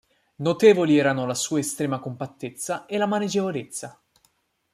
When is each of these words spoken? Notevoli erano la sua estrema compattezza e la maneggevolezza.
Notevoli 0.37 0.97
erano 0.97 1.27
la 1.27 1.35
sua 1.35 1.59
estrema 1.59 1.99
compattezza 1.99 2.87
e 2.87 2.97
la 2.97 3.05
maneggevolezza. 3.05 4.01